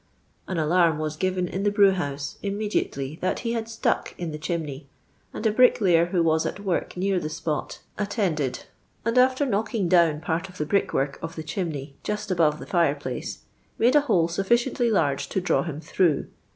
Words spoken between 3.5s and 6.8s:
hud stuck in the chimney, and a bricklayer who was at